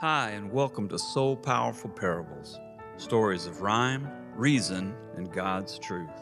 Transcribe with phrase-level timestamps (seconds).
[0.00, 2.60] Hi, and welcome to So Powerful Parables
[2.98, 6.20] stories of rhyme, reason, and God's truth.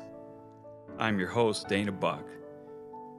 [0.98, 2.24] I'm your host, Dana Buck.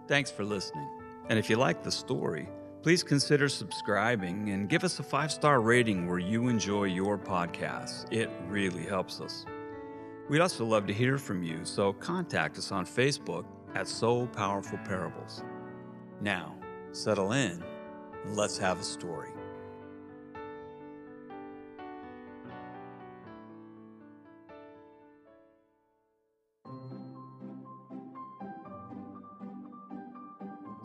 [0.07, 0.89] Thanks for listening.
[1.29, 2.49] And if you like the story,
[2.81, 8.11] please consider subscribing and give us a five star rating where you enjoy your podcasts.
[8.11, 9.45] It really helps us.
[10.27, 13.45] We'd also love to hear from you, so contact us on Facebook
[13.75, 15.43] at So Powerful Parables.
[16.19, 16.55] Now,
[16.93, 17.63] settle in
[18.23, 19.36] and let's have a story.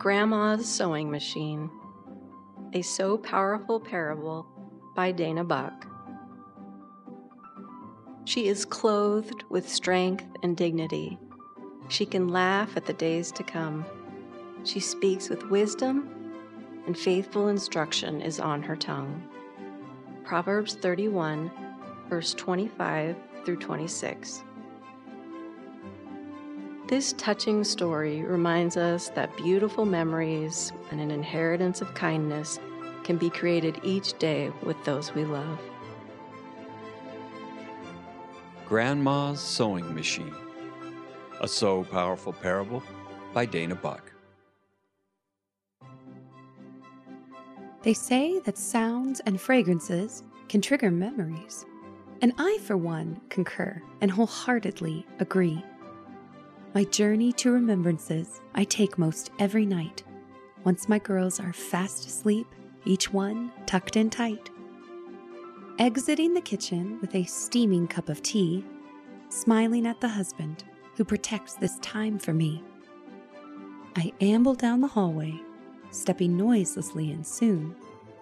[0.03, 1.71] Grandma's Sewing Machine,
[2.73, 4.45] a So Powerful Parable
[4.97, 5.87] by Dana Buck.
[8.25, 11.17] She is clothed with strength and dignity.
[11.87, 13.85] She can laugh at the days to come.
[14.65, 16.09] She speaks with wisdom,
[16.85, 19.25] and faithful instruction is on her tongue.
[20.25, 21.49] Proverbs 31,
[22.09, 24.43] verse 25 through 26.
[26.93, 32.59] This touching story reminds us that beautiful memories and an inheritance of kindness
[33.03, 35.59] can be created each day with those we love.
[38.67, 40.35] Grandma's Sewing Machine,
[41.41, 42.83] a so powerful parable
[43.33, 44.13] by Dana Buck.
[47.81, 51.65] They say that sounds and fragrances can trigger memories,
[52.21, 55.65] and I, for one, concur and wholeheartedly agree.
[56.73, 60.01] My journey to remembrances I take most every night,
[60.63, 62.47] once my girls are fast asleep,
[62.83, 64.49] each one tucked in tight.
[65.77, 68.65] Exiting the kitchen with a steaming cup of tea,
[69.29, 70.63] smiling at the husband
[70.95, 72.63] who protects this time for me.
[73.95, 75.39] I amble down the hallway,
[75.91, 77.75] stepping noiselessly, and soon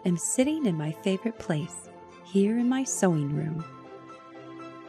[0.06, 1.90] am sitting in my favorite place,
[2.26, 3.64] here in my sewing room.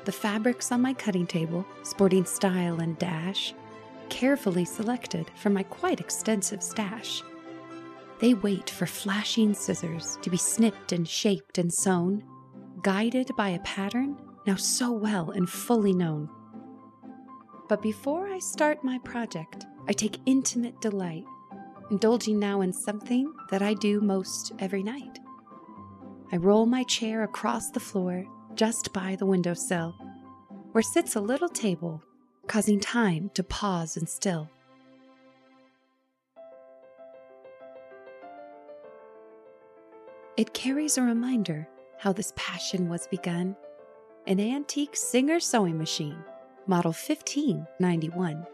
[0.05, 3.55] The fabrics on my cutting table, sporting style and dash,
[4.09, 7.23] carefully selected from my quite extensive stash.
[8.19, 12.25] They wait for flashing scissors to be snipped and shaped and sewn,
[12.83, 16.29] guided by a pattern now so well and fully known.
[17.69, 21.25] But before I start my project, I take intimate delight,
[21.91, 25.21] indulging now in something that I do most every night.
[26.33, 29.95] I roll my chair across the floor just by the windowsill,
[30.73, 32.03] where sits a little table,
[32.47, 34.49] causing time to pause and still.
[40.37, 41.69] It carries a reminder
[41.99, 43.57] how this passion was begun
[44.27, 46.17] an antique Singer sewing machine,
[46.67, 48.47] model 1591.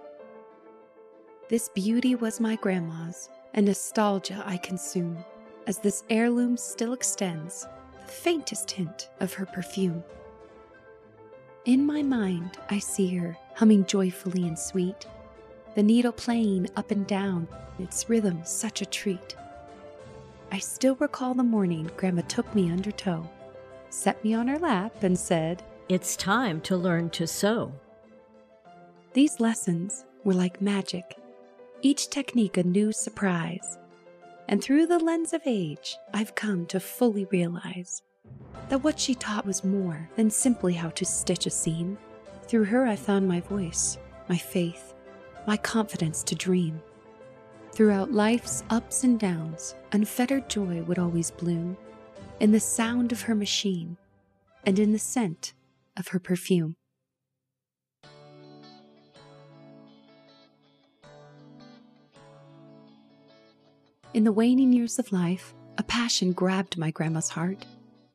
[1.48, 5.18] This beauty was my grandma's, and nostalgia I consume,
[5.66, 7.66] as this heirloom still extends
[8.08, 10.02] the faintest hint of her perfume.
[11.66, 15.06] In my mind, I see her humming joyfully and sweet,
[15.74, 17.46] the needle playing up and down,
[17.78, 19.36] its rhythm such a treat.
[20.50, 23.28] I still recall the morning Grandma took me under tow,
[23.90, 27.74] set me on her lap, and said, It's time to learn to sew.
[29.12, 31.18] These lessons were like magic,
[31.82, 33.76] each technique a new surprise.
[34.48, 38.00] And through the lens of age, I've come to fully realize
[38.70, 41.98] that what she taught was more than simply how to stitch a seam.
[42.44, 44.94] Through her, I found my voice, my faith,
[45.46, 46.80] my confidence to dream.
[47.72, 51.76] Throughout life's ups and downs, unfettered joy would always bloom
[52.40, 53.98] in the sound of her machine
[54.64, 55.52] and in the scent
[55.96, 56.74] of her perfume.
[64.14, 67.66] In the waning years of life, a passion grabbed my grandma's heart,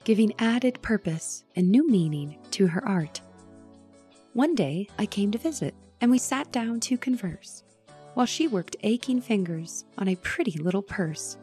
[0.03, 3.21] giving added purpose and new meaning to her art.
[4.33, 7.63] One day I came to visit, and we sat down to converse,
[8.15, 11.37] while she worked aching fingers on a pretty little purse.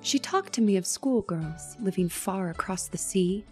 [0.00, 3.44] She talked to me of schoolgirls living far across the sea,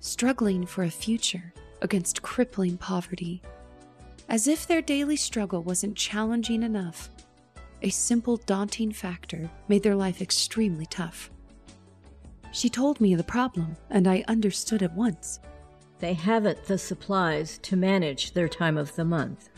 [0.00, 3.40] struggling for a future against crippling poverty.
[4.28, 7.08] As if their daily struggle wasn't challenging enough,
[7.82, 11.30] a simple, daunting factor made their life extremely tough.
[12.50, 15.40] She told me the problem, and I understood at once.
[15.98, 19.50] They haven't the supplies to manage their time of the month.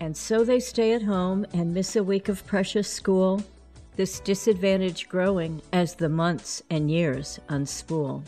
[0.00, 3.42] And so they stay at home and miss a week of precious school,
[3.96, 8.24] this disadvantage growing as the months and years unspool.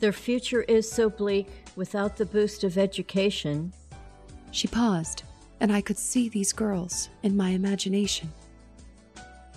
[0.00, 3.72] Their future is so bleak without the boost of education.
[4.50, 5.22] She paused,
[5.60, 8.32] and I could see these girls in my imagination.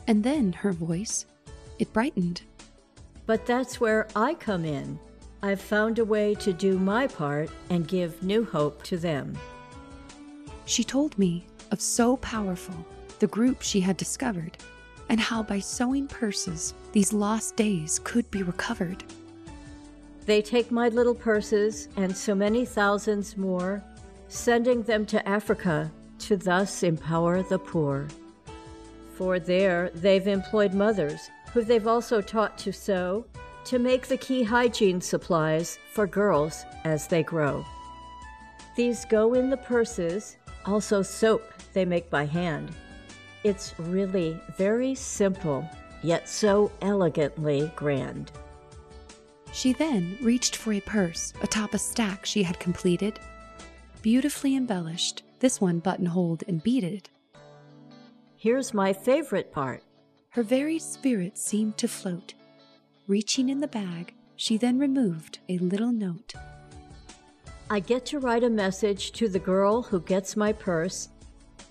[0.08, 1.26] And then her voice,
[1.78, 2.42] it brightened.
[3.26, 5.00] But that's where I come in.
[5.42, 9.38] I've found a way to do my part and give new hope to them.
[10.66, 12.86] She told me of So Powerful,
[13.20, 14.58] the group she had discovered,
[15.10, 19.04] and how by sewing purses, these lost days could be recovered.
[20.26, 23.84] They take my little purses and so many thousands more,
[24.30, 28.08] sending them to Africa to thus empower the poor.
[29.16, 33.26] For there they've employed mothers who they've also taught to sew,
[33.66, 37.66] to make the key hygiene supplies for girls as they grow.
[38.76, 41.44] These go in the purses, also soap
[41.74, 42.72] they make by hand.
[43.44, 45.68] It's really very simple,
[46.04, 48.32] yet so elegantly grand.
[49.52, 53.20] She then reached for a purse atop a stack she had completed.
[54.02, 57.10] Beautifully embellished, this one buttonholed and beaded.
[58.38, 59.84] Here's my favorite part.
[60.30, 62.34] Her very spirit seemed to float.
[63.08, 66.34] Reaching in the bag, she then removed a little note.
[67.70, 71.10] I get to write a message to the girl who gets my purse.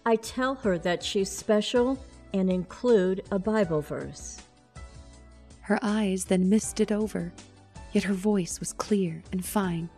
[0.04, 1.98] I tell her that she's special
[2.34, 4.38] and include a Bible verse.
[5.62, 7.32] Her eyes then misted over,
[7.92, 9.88] yet her voice was clear and fine.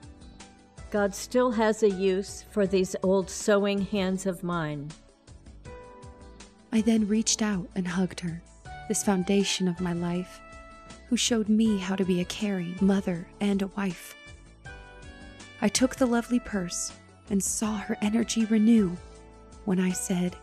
[0.91, 4.91] God still has a use for these old sewing hands of mine.
[6.73, 8.43] I then reached out and hugged her,
[8.89, 10.41] this foundation of my life,
[11.09, 14.17] who showed me how to be a caring mother and a wife.
[15.63, 16.93] I took the lovely purse
[17.31, 18.97] and saw her energy renew
[19.67, 20.35] when I said,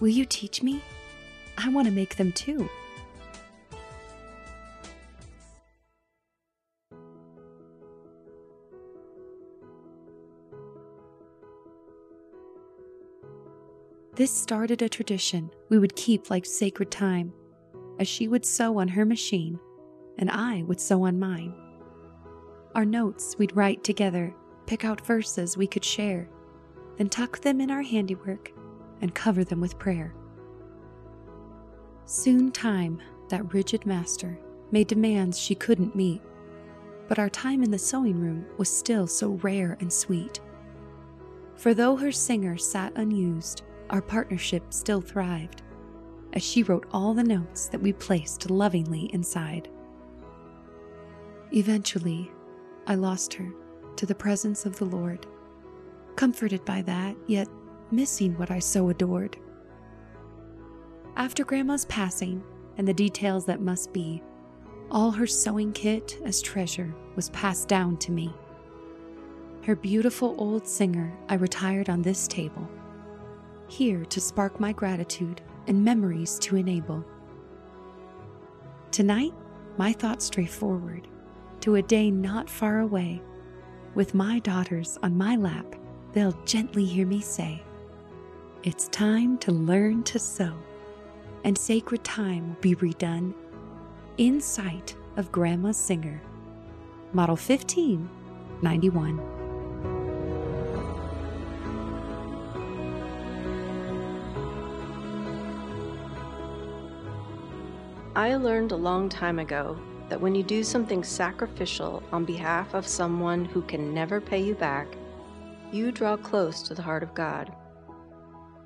[0.00, 0.82] Will you teach me?
[1.58, 2.70] I want to make them too.
[14.16, 17.32] This started a tradition we would keep like sacred time,
[17.98, 19.58] as she would sew on her machine
[20.18, 21.52] and I would sew on mine.
[22.76, 24.32] Our notes we'd write together,
[24.66, 26.28] pick out verses we could share,
[26.96, 28.52] then tuck them in our handiwork
[29.00, 30.14] and cover them with prayer.
[32.06, 33.00] Soon time,
[33.30, 34.38] that rigid master,
[34.70, 36.22] made demands she couldn't meet,
[37.08, 40.40] but our time in the sewing room was still so rare and sweet.
[41.56, 43.62] For though her singer sat unused,
[43.94, 45.62] our partnership still thrived,
[46.32, 49.68] as she wrote all the notes that we placed lovingly inside.
[51.52, 52.28] Eventually,
[52.88, 53.48] I lost her
[53.94, 55.28] to the presence of the Lord,
[56.16, 57.46] comforted by that, yet
[57.92, 59.36] missing what I so adored.
[61.14, 62.42] After Grandma's passing
[62.78, 64.24] and the details that must be,
[64.90, 68.34] all her sewing kit as treasure was passed down to me.
[69.62, 72.68] Her beautiful old singer I retired on this table
[73.68, 77.04] here to spark my gratitude and memories to enable.
[78.90, 79.32] Tonight,
[79.76, 81.08] my thoughts stray forward
[81.60, 83.22] to a day not far away.
[83.94, 85.66] With my daughters on my lap,
[86.12, 87.62] they'll gently hear me say,
[88.62, 90.54] It's time to learn to sew,
[91.44, 93.34] and sacred time will be redone
[94.18, 96.20] in sight of Grandma's Singer.
[97.12, 99.43] Model 1591.
[108.16, 109.76] I learned a long time ago
[110.08, 114.54] that when you do something sacrificial on behalf of someone who can never pay you
[114.54, 114.86] back,
[115.72, 117.52] you draw close to the heart of God.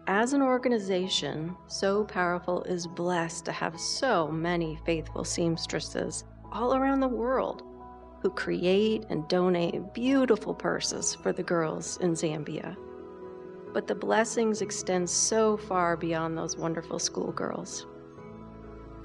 [0.07, 7.01] As an organization, So Powerful is blessed to have so many faithful seamstresses all around
[7.01, 7.63] the world
[8.21, 12.77] who create and donate beautiful purses for the girls in Zambia.
[13.73, 17.87] But the blessings extend so far beyond those wonderful schoolgirls.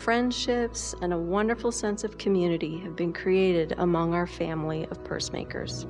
[0.03, 5.85] Friendships and a wonderful sense of community have been created among our family of pursemakers.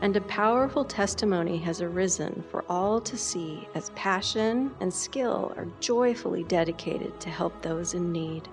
[0.00, 5.66] And a powerful testimony has arisen for all to see as passion and skill are
[5.80, 8.48] joyfully dedicated to help those in need.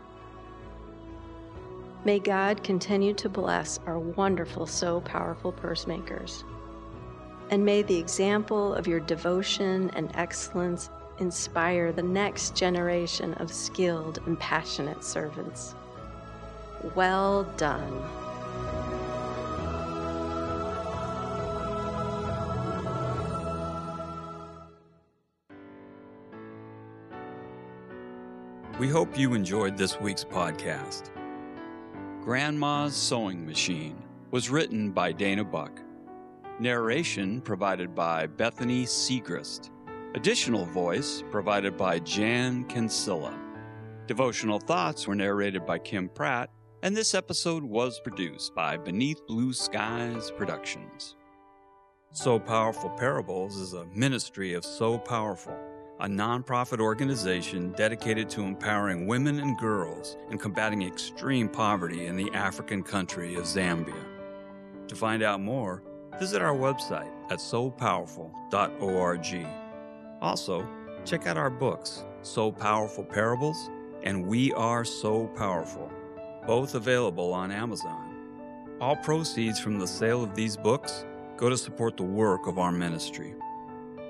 [2.03, 6.45] May God continue to bless our wonderful, so powerful pursemakers.
[7.51, 10.89] And may the example of your devotion and excellence
[11.21, 15.75] inspire the next generation of skilled and passionate servants.
[16.95, 18.01] Well done.
[28.79, 31.11] We hope you enjoyed this week's podcast.
[32.23, 34.01] Grandma's Sewing Machine
[34.31, 35.79] was written by Dana Buck.
[36.59, 39.69] Narration provided by Bethany Siegrist.
[40.13, 43.33] Additional voice provided by Jan Cancilla.
[44.07, 46.49] Devotional thoughts were narrated by Kim Pratt,
[46.83, 51.15] And this episode was produced by Beneath Blue Skies Productions.
[52.11, 55.55] So Powerful Parables is a ministry of So Powerful,
[56.01, 62.31] a nonprofit organization dedicated to empowering women and girls and combating extreme poverty in the
[62.33, 64.03] African country of Zambia.
[64.87, 65.83] To find out more,
[66.19, 69.47] visit our website at sopowerful.org.
[70.21, 70.67] Also,
[71.03, 73.69] check out our books, So Powerful Parables
[74.03, 75.91] and We Are So Powerful,
[76.45, 78.15] both available on Amazon.
[78.79, 81.05] All proceeds from the sale of these books
[81.37, 83.33] go to support the work of our ministry.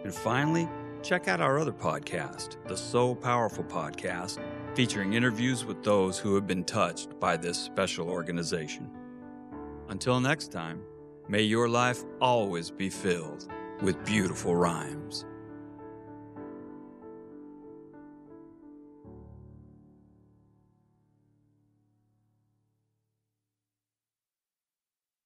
[0.03, 0.67] And finally,
[1.01, 4.39] check out our other podcast, the So Powerful Podcast,
[4.75, 8.89] featuring interviews with those who have been touched by this special organization.
[9.89, 10.81] Until next time,
[11.27, 13.47] may your life always be filled
[13.81, 15.25] with beautiful rhymes.